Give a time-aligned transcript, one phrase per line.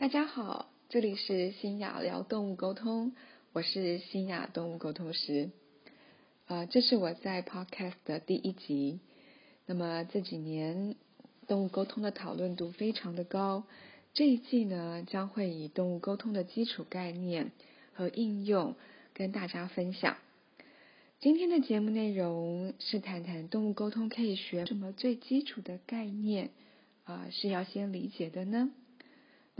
[0.00, 3.12] 大家好，这里是新雅聊动物沟通，
[3.52, 5.50] 我是新雅动物沟通师。
[6.46, 9.00] 呃，这是我在 Podcast 的第一集。
[9.66, 10.96] 那么这几年
[11.46, 13.64] 动物沟通的讨论度非常的高，
[14.14, 17.52] 这一季呢将会以动物沟通的基础概念
[17.92, 18.76] 和应用
[19.12, 20.16] 跟大家分享。
[21.18, 26.48] 今天的节目内容是谈谈动物沟通可以学什么最基础的概念
[27.04, 28.70] 啊，是要先理解的呢？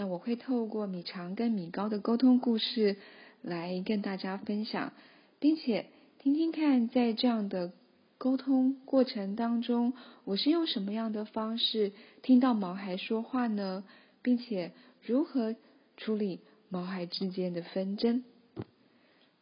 [0.00, 2.96] 那我会透过米长跟米高的沟通故事
[3.42, 4.94] 来跟大家分享，
[5.38, 7.70] 并且听听看，在这样的
[8.16, 9.92] 沟通过程当中，
[10.24, 11.92] 我是用什么样的方式
[12.22, 13.84] 听到毛孩说话呢？
[14.22, 14.72] 并且
[15.04, 15.54] 如何
[15.98, 16.40] 处理
[16.70, 18.24] 毛孩之间的纷争？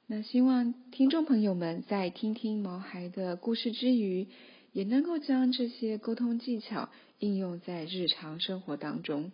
[0.09, 4.27] 那希望听众朋友们在听听毛孩的故事之余，
[4.73, 6.89] 也能够将这些沟通技巧
[7.21, 9.31] 应用在日常生活当中。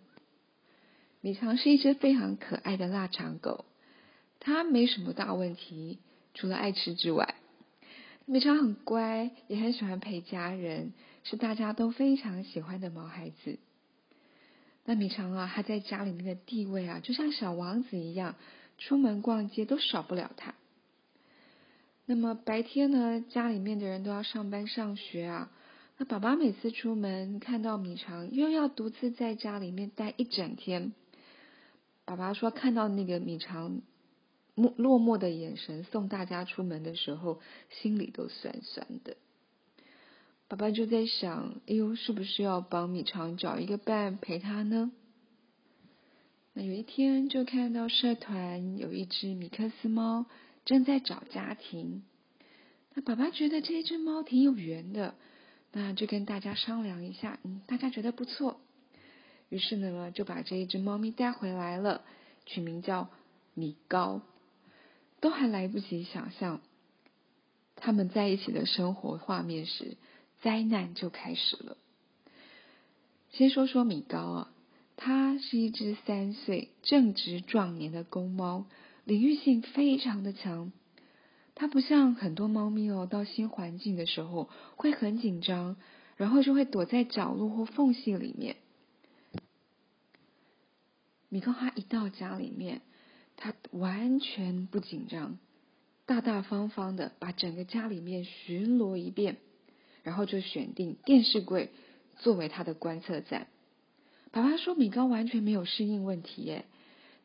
[1.25, 3.65] 米肠是一只非常可爱的腊肠狗，
[4.39, 5.97] 它没什么大问题，
[6.35, 7.33] 除了爱吃之外。
[8.27, 13.57] 米肠很乖，也很喜欢陪家人，是大家都非常喜欢的毛孩子。
[14.83, 18.35] 那米肠啊，他在家里面的地位啊，就像小王子一样，
[18.77, 20.53] 出门逛街都少不了他。
[22.05, 25.49] 那么白天呢，家里面的人都要上班上学啊，
[25.97, 30.93] 那爸爸每次出门看到米肠，又要独自在家里面待一整天。
[32.05, 33.81] 爸爸说：“看到那个米长
[34.53, 39.17] 落落寞的眼神，送大家出门的时候，心里都酸酸的。”
[40.47, 44.91] 爸爸就在想：“哎呦，是不是要帮米肠找一个伴陪他呢？”
[46.53, 50.27] 那有一天，就看到社团有一只米克斯猫
[50.63, 52.03] 正在找家庭。
[52.93, 55.15] 那爸爸觉得这只猫挺有缘的，
[55.73, 58.61] 那就跟大家商量一下，嗯，大家觉得不错。
[59.49, 62.01] 于是呢，就把这一只猫咪带回来了，
[62.45, 63.09] 取名叫
[63.53, 64.21] 米高。
[65.21, 66.61] 都还来不及想象
[67.75, 69.97] 他们在一起的生活画面时，
[70.41, 71.77] 灾难就开始了。
[73.31, 74.51] 先说说米高啊，
[74.97, 78.65] 它是一只三岁正值壮年的公猫，
[79.03, 80.71] 领域性非常的强。
[81.55, 85.75] 它不像很多猫咪哦，到新环境的时候会很紧张，
[86.17, 88.57] 然后就会躲在角落或缝隙里面。
[91.35, 92.79] 米高他一到家里面，
[93.35, 95.37] 他完全不紧张，
[96.05, 99.35] 大大方方的把整个家里面巡逻一遍，
[100.01, 101.71] 然后就选定电视柜
[102.19, 103.47] 作为他的观测站。
[104.31, 106.63] 爸爸说米高完全没有适应问题耶，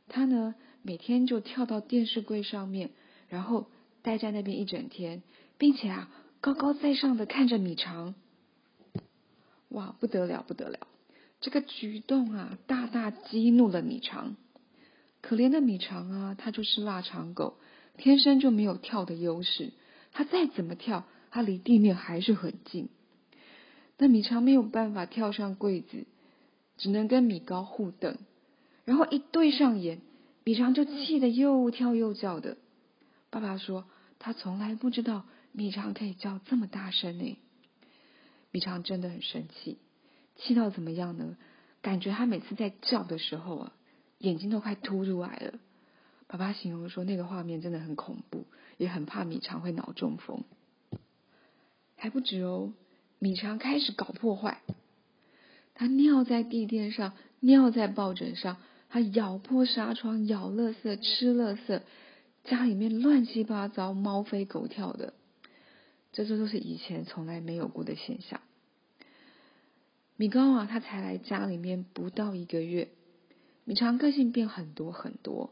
[0.09, 2.91] 他呢每天就跳到电视柜上面，
[3.29, 3.69] 然后
[4.03, 5.23] 待在那边一整天，
[5.57, 6.11] 并且啊
[6.41, 8.17] 高高在上的看着米长，
[9.69, 10.89] 哇不得了不得了！
[11.41, 14.37] 这个举动啊，大大激怒了米肠。
[15.23, 17.59] 可怜的米肠啊，它就是腊肠狗，
[17.97, 19.73] 天生就没有跳的优势。
[20.13, 22.89] 它再怎么跳，它离地面还是很近。
[23.97, 26.07] 那米肠没有办法跳上柜子，
[26.77, 28.17] 只能跟米高互瞪。
[28.85, 30.01] 然后一对上眼，
[30.45, 32.57] 米肠就气得又跳又叫的。
[33.31, 33.85] 爸爸说，
[34.19, 37.39] 他从来不知道米肠可以叫这么大声呢。
[38.51, 39.79] 米肠真的很生气。
[40.41, 41.37] 气到怎么样呢？
[41.83, 43.73] 感觉他每次在叫的时候啊，
[44.19, 45.59] 眼睛都快凸出来了。
[46.27, 48.45] 爸爸形容说，那个画面真的很恐怖，
[48.77, 50.45] 也很怕米肠会脑中风。
[51.97, 52.73] 还不止哦，
[53.19, 54.61] 米肠开始搞破坏，
[55.75, 58.59] 他尿在地垫上，尿在抱枕上，
[58.89, 61.81] 他咬破纱窗，咬垃圾，吃垃圾，
[62.45, 65.15] 家里面乱七八糟，猫飞狗跳的，
[66.13, 68.41] 这些都是以前从来没有过的现象。
[70.21, 72.89] 米高啊，他才来家里面不到一个月，
[73.65, 75.51] 米长个性变很多很多。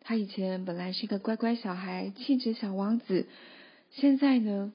[0.00, 3.26] 他以前本来是一个乖乖小孩，气质小王子，
[3.90, 4.72] 现在呢，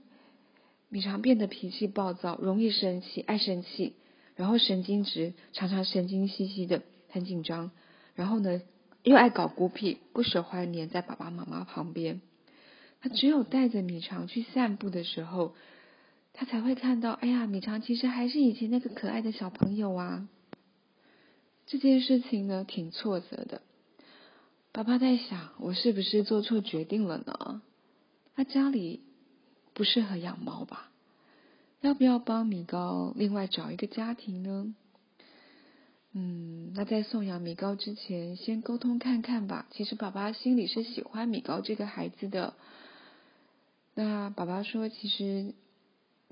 [0.89, 3.93] 米长变得脾气暴躁，容易生气，爱生气，
[4.35, 7.71] 然后神经质，常常神经兮兮的，很紧张，
[8.13, 8.61] 然后呢，
[9.01, 12.21] 又爱搞孤僻，不舍欢黏在爸爸妈妈旁边。
[13.01, 15.55] 他只有带着米长去散步的时候。
[16.37, 20.27] 他才会看到，哎呀，米长其实还是以前那个可爱的小朋友啊。
[21.65, 23.61] 这件事情呢，挺挫折的。
[24.73, 27.61] 爸爸在想，我是不是做错决定了呢？
[28.35, 29.01] 他家里
[29.73, 30.91] 不适合养猫吧？
[31.79, 34.75] 要不要帮米高另外找一个家庭呢？
[36.11, 39.67] 嗯，那在送养米高之前，先沟通看看吧。
[39.71, 42.53] 其实爸爸心里是喜欢米高这个孩子的。
[43.93, 45.55] 那爸爸说，其实。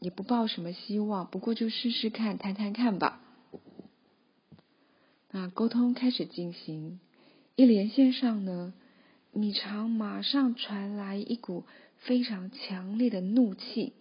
[0.04, 3.22] 也不抱什么希望，不过就试试看，谈谈看吧。
[5.32, 7.00] 那沟通开始进行，
[7.56, 8.74] 一连线上呢，
[9.32, 11.64] 米肠马上传来一股
[11.98, 13.94] 非常强烈的怒气，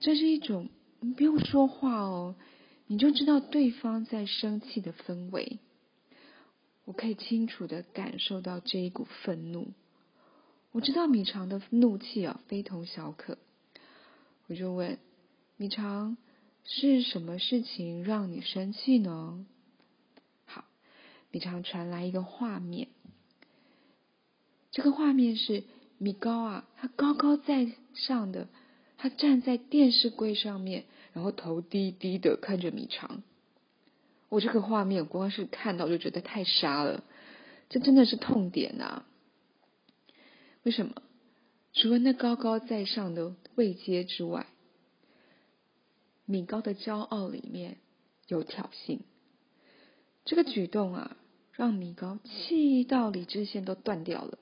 [0.00, 0.70] 这是一种
[1.16, 2.34] 不用说话哦，
[2.86, 5.58] 你就知道对方在生气的氛围。
[6.86, 9.68] 我可以清楚的感受到这一股愤怒，
[10.72, 13.38] 我知道米肠的怒气啊非同小可，
[14.46, 14.98] 我就问
[15.56, 16.16] 米肠
[16.64, 19.46] 是什么事情让你生气呢？
[20.44, 20.64] 好
[21.30, 22.88] 米肠传来一个画面，
[24.70, 25.64] 这个画面是
[25.98, 28.48] 米高啊，他高高在上的，
[28.98, 33.22] 他站在电视柜上面，然后头低低的看着米肠。
[34.28, 37.04] 我这个画面光是看到就觉得太傻了，
[37.68, 39.06] 这真的是痛点啊！
[40.64, 41.02] 为什么？
[41.74, 44.46] 除了那高高在上的位阶之外，
[46.24, 47.76] 米高的骄傲里面
[48.26, 49.00] 有挑衅。
[50.24, 51.16] 这个举动啊。
[51.56, 54.40] 让米高气到理智线都断掉了。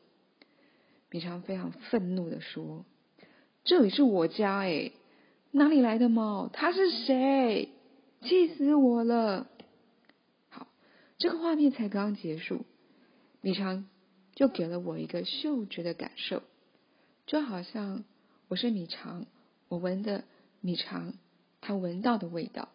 [1.10, 2.86] 米长非常愤怒的说
[3.64, 4.92] ：“这里是我家哎，
[5.50, 6.48] 哪里来的猫？
[6.50, 7.68] 他是谁？
[8.22, 9.46] 气死我了！”
[10.48, 10.68] 好，
[11.18, 12.64] 这个画面才刚结束，
[13.42, 13.86] 米长
[14.34, 16.42] 就给了我一个嗅觉的感受，
[17.26, 18.04] 就好像
[18.48, 19.26] 我是米肠，
[19.68, 20.24] 我闻的
[20.60, 21.14] 米肠
[21.60, 22.68] 他闻到的味道。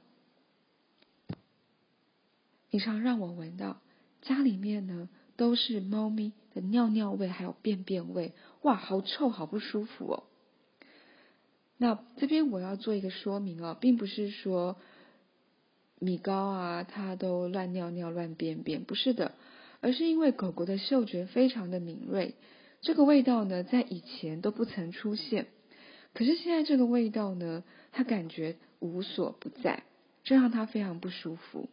[2.69, 3.81] 米肠让我闻到。
[4.23, 5.07] 家里面呢
[5.38, 10.23] 都是猫咪的尿尿味，还有便便味，哇，好臭，好不舒服哦。
[11.77, 14.75] 那这边我要做一个说明哦，并不是说
[16.00, 19.33] 米高啊，它都乱尿尿、乱便便，不是的，
[19.79, 22.35] 而是因为狗狗的嗅觉非常的敏锐，
[22.81, 25.47] 这个味道呢在以前都不曾出现，
[26.13, 29.83] 可是现在这个味道呢，他感觉无所不在，
[30.24, 31.69] 这让他非常不舒服。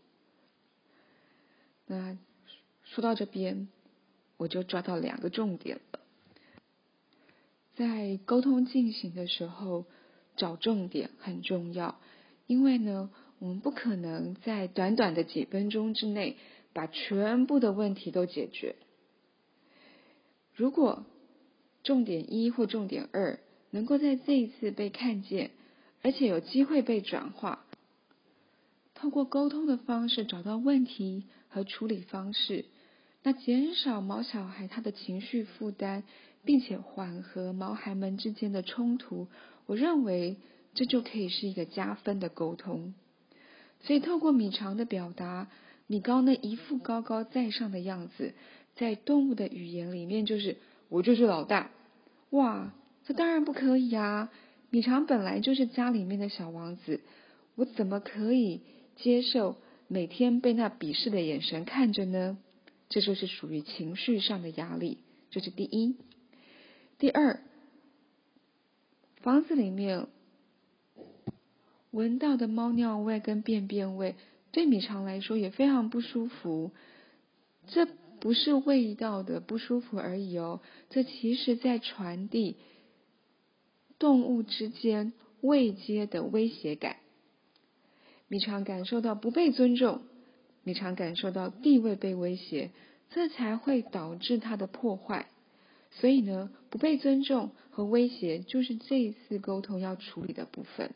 [1.86, 2.16] 那。
[2.86, 3.68] 说到这边，
[4.36, 6.00] 我就抓到两个重点了。
[7.74, 9.86] 在沟通进行的时候，
[10.36, 11.98] 找重点很重要，
[12.46, 16.36] 因为呢，我们不可能在短短的几分钟之内
[16.74, 18.76] 把全部的问题都解决。
[20.54, 21.04] 如果
[21.82, 23.38] 重点一或重点二
[23.70, 25.50] 能够在这一次被看见，
[26.02, 27.64] 而且有机会被转化，
[28.94, 32.66] 透过沟通的方式找到问题和处理方式。
[33.22, 36.02] 那减少毛小孩他的情绪负担，
[36.44, 39.28] 并且缓和毛孩们之间的冲突，
[39.66, 40.36] 我认为
[40.74, 42.94] 这就可以是一个加分的沟通。
[43.80, 45.48] 所以透过米长的表达，
[45.86, 48.34] 米高那一副高高在上的样子，
[48.76, 50.56] 在动物的语言里面就是
[50.88, 51.70] 我就是老大，
[52.30, 52.72] 哇，
[53.04, 54.30] 这当然不可以啊！
[54.70, 57.00] 米长本来就是家里面的小王子，
[57.54, 58.60] 我怎么可以
[58.96, 59.56] 接受
[59.86, 62.36] 每天被那鄙视的眼神看着呢？
[62.88, 64.98] 这就是属于情绪上的压力，
[65.30, 65.96] 这是第一。
[66.98, 67.40] 第二，
[69.20, 70.06] 房子里面
[71.90, 74.16] 闻到的猫尿味跟便便味，
[74.52, 76.72] 对米肠来说也非常不舒服。
[77.66, 77.88] 这
[78.24, 82.56] 不是味道的不舒服而已哦，这其实在传递
[83.98, 85.12] 动物之间
[85.42, 86.96] 未接的威胁感。
[88.26, 90.00] 米常感受到不被尊重。
[90.62, 92.70] 米常感受到地位被威胁，
[93.10, 95.28] 这才会导致它的破坏。
[95.90, 100.94] 所以呢，不被尊重和威胁就是这一次沟通要处理的部分。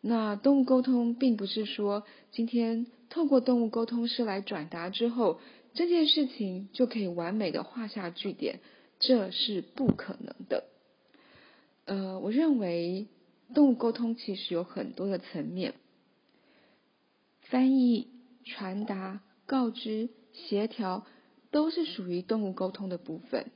[0.00, 2.02] 那动物沟通并不是说
[2.32, 5.38] 今天透过动物沟通师来转达之后，
[5.74, 8.60] 这件事情就可以完美的画下句点，
[8.98, 10.64] 这是不可能的。
[11.84, 13.06] 呃，我认为
[13.52, 15.74] 动物沟通其实有很多的层面，
[17.42, 18.08] 翻译。
[18.46, 21.06] 传达、告知、协调，
[21.50, 23.46] 都是属于动物沟通的部分。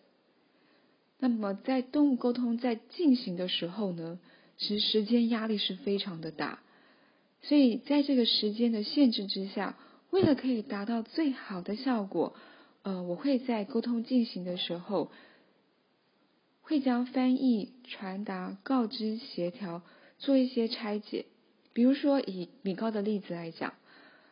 [1.19, 4.19] 那么，在动物沟通在进行的时候呢，
[4.57, 6.63] 其实时间压力是非常的大。
[7.43, 9.77] 所以，在这个时间的限制之下，
[10.11, 12.35] 为了可以达到最好的效果，
[12.83, 15.11] 呃，我会在沟通进行的时候，
[16.63, 19.83] 会将翻译、传达、告知、协调
[20.19, 21.27] 做一些拆解。
[21.73, 23.75] 比如说，以米高的例子来讲。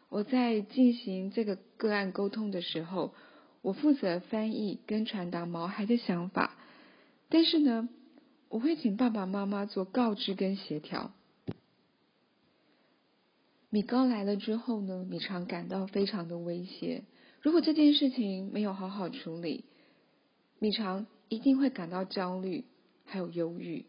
[0.09, 3.13] 我在进行这个个案沟通的时候，
[3.61, 6.57] 我负责翻译跟传达毛孩的想法，
[7.29, 7.89] 但是呢，
[8.49, 11.13] 我会请爸爸妈妈做告知跟协调。
[13.77, 17.03] 米高来了之后呢，米常感到非常的威胁。
[17.43, 19.67] 如果这件事情没有好好处理，
[20.59, 22.65] 米常一定会感到焦虑
[23.05, 23.85] 还有忧郁。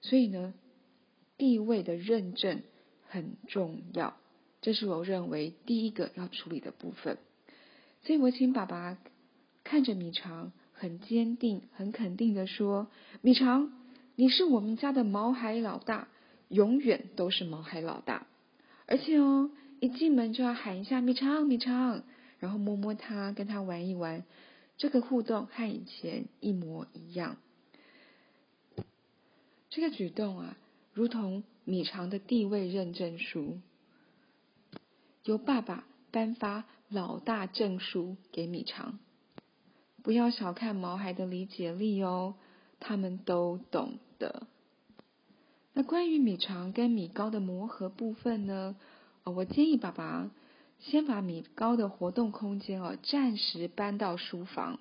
[0.00, 0.54] 所以呢，
[1.38, 2.62] 地位的认证
[3.08, 4.16] 很重要。
[4.60, 7.18] 这是我认为第一个要处理的部分。
[8.04, 8.96] 所以我请爸爸
[9.64, 12.86] 看着米肠，很坚定、很肯定的说
[13.22, 13.72] ：“米肠，
[14.14, 16.06] 你是我们家的毛孩老大，
[16.46, 18.28] 永远都是毛孩老大。
[18.92, 22.02] 而且哦，一进门就要喊一下‘米长，米长’，
[22.38, 24.22] 然后摸摸他，跟他玩一玩。
[24.76, 27.38] 这个互动和以前一模一样。
[29.70, 30.58] 这个举动啊，
[30.92, 33.60] 如同米长的地位认证书。”
[35.24, 38.98] 由爸爸颁发老大证书给米长，
[40.02, 42.34] 不要小看毛孩的理解力哦，
[42.78, 44.46] 他们都懂得。
[45.74, 48.76] 那关于米肠跟米高的磨合部分呢？
[49.24, 50.30] 我建议爸爸
[50.80, 54.80] 先把米高的活动空间哦暂时搬到书房，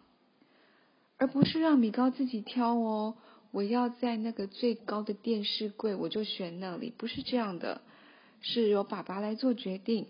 [1.18, 3.16] 而不是让米高自己挑哦。
[3.52, 7.82] 我要在那个最高的电视柜，我就选那里，不是这样的，
[8.42, 10.08] 是由爸爸来做决定。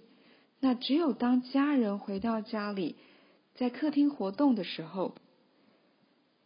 [0.59, 2.95] 那只有当家人回到家里，
[3.55, 5.15] 在客厅活动的时候，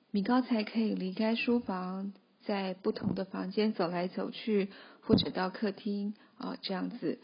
[0.09, 2.13] 米高才可以离开书房，
[2.45, 4.69] 在不同的房间走来走去，
[5.01, 7.19] 或者到客厅啊这样子。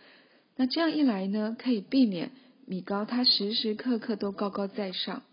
[0.55, 2.31] 那这样一来呢，可以避免
[2.65, 5.23] 米高他时时刻刻都高高在上，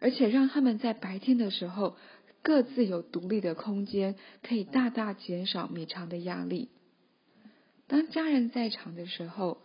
[0.00, 1.96] 而且让他们在白天的时候
[2.42, 6.68] 各自有独立的空间，可以大大减少米长的压力。
[7.86, 9.62] 当家人在场的时候。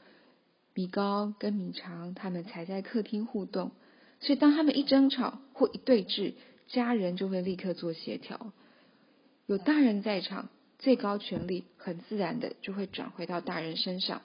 [0.77, 3.71] 米高跟米长他们才在客厅互动，
[4.19, 6.35] 所以当他们一争吵或一对峙，
[6.67, 8.53] 家人就会立刻做协调。
[9.47, 14.21] 有大人在场，最高权力很自然的就会转回到大人身上，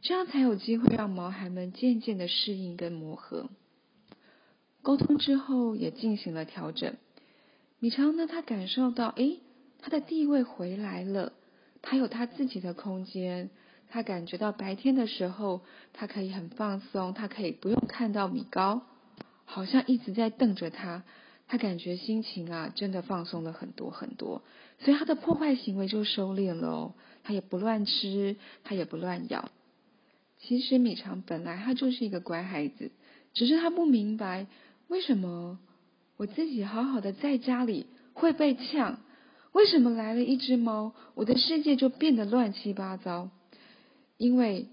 [0.00, 3.50] 这样才有机会让毛孩们渐渐的适应跟磨合。
[4.80, 6.96] 沟通之后也进行了调整。
[7.78, 9.40] 米长呢，他感受到，诶，
[9.80, 11.34] 他的地位回来了，
[11.82, 13.50] 他有他自己的空间。
[13.90, 15.60] 他感觉到白天的时候，
[15.92, 18.82] 他可以很放松，他可以不用看到米高，
[19.44, 21.04] 好像一直在瞪着他，
[21.46, 24.42] 他感觉心情啊真的放松了很多很多，
[24.80, 29.50] 所以他的破坏行为就收敛了哦，他也不乱吃，他也不乱咬。
[30.38, 32.90] 其实米肠本来他就是一个乖孩子，
[33.32, 34.46] 只是他不明白
[34.88, 35.58] 为什么
[36.16, 39.00] 我自己好好的在家里会被呛，
[39.52, 43.30] 为什么来了一只猫，我的世界就变得乱七八糟。
[44.16, 44.68] 因为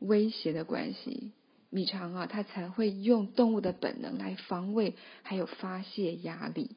[0.00, 1.32] 威胁的关系，
[1.70, 6.76] 米肠啊，它才会用动物的本能来防卫，还有发泄压力。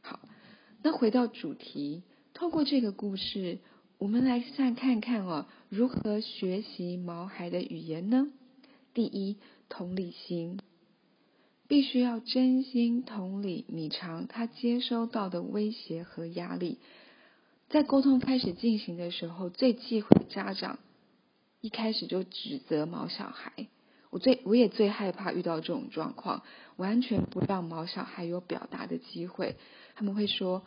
[0.00, 0.20] 好，
[0.82, 2.02] 那回到主题，
[2.32, 3.58] 透过这个故事，
[3.98, 8.28] 我们来再看看哦，如何学习毛孩的语言呢？
[8.94, 9.36] 第一，
[9.68, 10.58] 同理心，
[11.68, 16.78] 必须要真心同理米肠他接收到的威胁和压力。
[17.68, 20.78] 在沟通开始进行的时候，最忌讳家长
[21.60, 23.68] 一开始就指责毛小孩。
[24.10, 26.42] 我最我也最害怕遇到这种状况，
[26.76, 29.56] 完全不让毛小孩有表达的机会。
[29.94, 30.62] 他们会说：“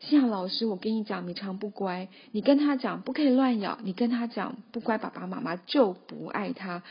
[0.00, 6.82] 幸好老师，我跟你讲，米常不乖，你跟他讲不可以乱咬，你跟他讲不乖，爸爸妈妈就不爱他。”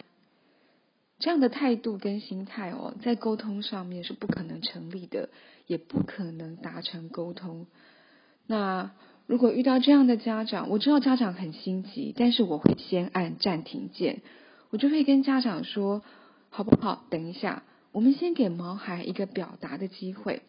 [1.20, 5.30] 这样的态度跟心态哦，在沟通上面是不可能成立的，
[5.68, 7.68] 也不可能达成沟通。
[8.48, 8.92] 那。
[9.28, 14.22] 如果遇到这样的家长，我知道家长很心急，但是我会先按暂停键，
[14.70, 16.02] 我就会跟家长说，
[16.50, 17.06] 好不好？
[17.10, 20.42] 等一下，我们先给毛孩一个表达的机会，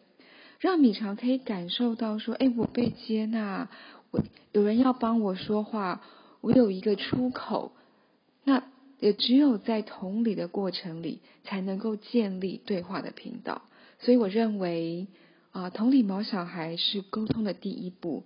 [0.59, 3.69] 让米长可以感受到说，哎，我被接纳，
[4.11, 4.21] 我
[4.51, 6.01] 有人要帮我说话，
[6.41, 7.71] 我有一个出口。
[8.43, 8.63] 那
[8.99, 13.61] 也只有在同理的过程里，才能够建立对话的频道。
[13.99, 15.07] 所以我认为，
[15.51, 18.25] 啊，同理毛小孩是沟通的第一步。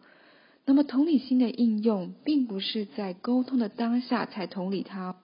[0.66, 5.18] 那么同理心的应用，并不是在沟通的当下才同理他，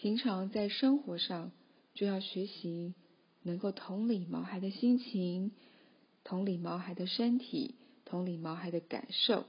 [0.00, 1.52] 平常在生活上
[1.92, 2.94] 就要学习
[3.42, 5.50] 能够同理毛孩的心情，
[6.24, 7.74] 同理毛孩的身体，
[8.06, 9.44] 同理毛孩的感受。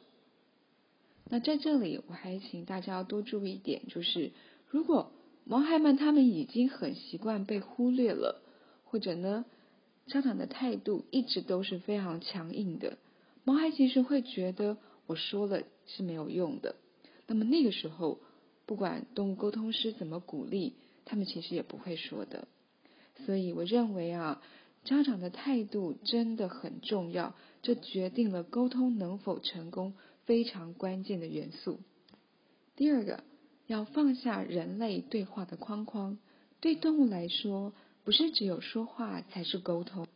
[1.30, 4.34] 那在这里，我还请大家要多注意一点，就是
[4.68, 5.14] 如果
[5.46, 8.42] 毛孩们他们已经很习惯被忽略了，
[8.84, 9.46] 或者呢，
[10.08, 12.98] 家长的态度一直都是非常强硬的，
[13.46, 14.76] 毛孩其实会觉得。
[15.08, 16.76] 我说了是没有用的，
[17.28, 18.20] 那么那个时候，
[18.72, 22.48] 不管动物沟通师怎么鼓励，他们其实也不会说的。
[23.26, 24.42] 所以我认为啊，
[24.86, 31.82] 家长的态度真的很重要，这决定了沟通能否成功非常关键的元素。
[32.78, 33.26] 第二个，
[33.68, 36.18] 要放下人类对话的框框。
[36.62, 37.74] 对动物来说，
[38.06, 40.08] 不是只有说话才是沟通，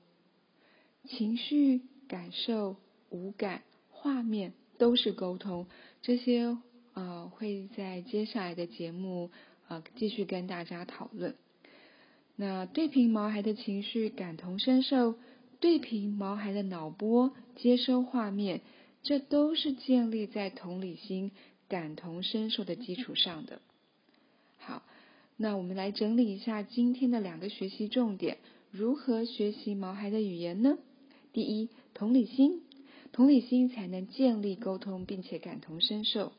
[1.10, 2.78] 情绪、感受、
[3.10, 4.54] 五感、画面。
[4.78, 5.68] 都是沟通，
[6.02, 6.58] 这些
[6.96, 9.30] 呃会在接下来的节目
[9.68, 11.36] 啊继续跟大家讨论。
[12.36, 15.16] 那对平毛孩的情绪感同身受，
[15.60, 18.62] 对平毛孩的脑波接收画面，
[19.04, 21.32] 这都是建立在同理心、
[21.70, 23.62] 感同身受的基础上的。
[24.58, 24.84] 好，
[25.38, 28.38] 那我们来整理一下今天的两个学习重点：
[28.72, 30.78] 如何学习毛孩的语言呢？
[31.32, 32.62] 第一，同理心，
[33.12, 36.34] 同理心才能建立沟通，并且感同身受。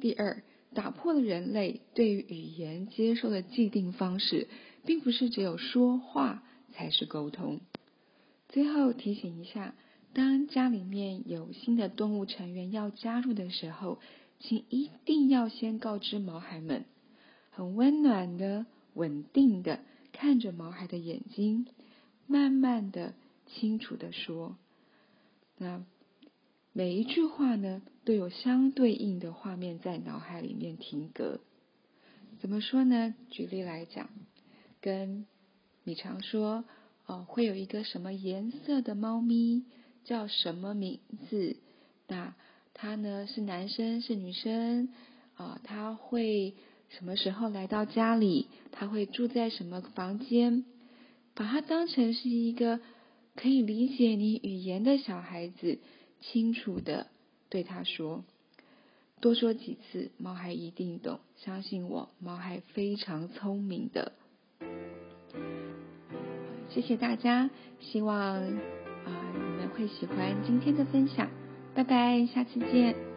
[0.00, 0.42] 第二，
[0.74, 4.48] 打破了人类对于语言接受的既定方式。
[4.82, 6.42] 并不是只有说话
[6.72, 7.60] 才是沟通。
[8.48, 9.74] 最后提醒一下，
[10.14, 13.98] 当家里面有新的动物成员要加入的时候，
[14.38, 16.86] 请一定要先告知毛孩们，
[17.50, 18.64] 很温暖的、
[18.94, 19.80] 稳定的
[20.12, 21.66] 看着毛孩的眼睛，
[22.26, 23.12] 慢慢的、
[23.46, 24.56] 清楚的说。
[25.58, 25.84] 那
[26.72, 31.40] 每一句话呢，都有相对应的画面在脑海里面停格。
[32.40, 33.14] 怎么说呢？
[33.30, 34.08] 举例来讲。
[34.80, 35.26] 跟
[35.84, 36.64] 你常说，
[37.06, 39.64] 哦，会有一个什么颜色的猫咪，
[40.04, 41.56] 叫什么名字？
[42.08, 42.34] 那
[42.72, 44.88] 它呢是男生是女生？
[45.34, 46.54] 啊，他会
[46.88, 48.46] 什么时候来到家里？
[48.72, 50.64] 他会住在什么房间？
[51.34, 52.80] 把它当成是一个
[53.36, 55.78] 可以理解你语言的小孩子，
[56.20, 57.06] 清楚的
[57.48, 58.24] 对他说，
[59.20, 61.20] 多说几次，猫孩一定懂。
[61.36, 64.12] 相信我，猫孩非常聪明的。
[66.68, 67.50] 谢谢大家，
[67.80, 71.28] 希望啊你们会喜欢今天的分享，
[71.74, 73.09] 拜拜，下次见。